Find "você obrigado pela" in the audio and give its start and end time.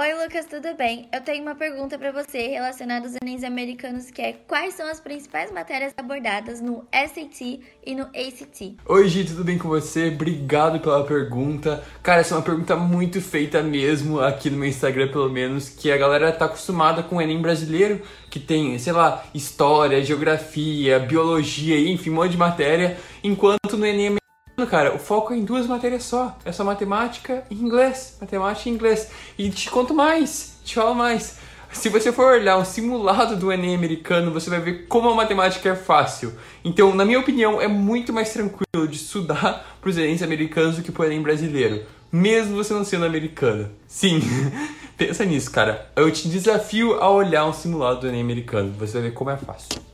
9.68-11.04